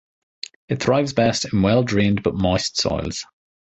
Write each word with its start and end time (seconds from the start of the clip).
It 0.67 0.81
thrives 0.81 1.13
best 1.13 1.53
in 1.53 1.61
well-drained 1.61 2.23
but 2.23 2.33
moist 2.33 2.81
soils. 2.81 3.23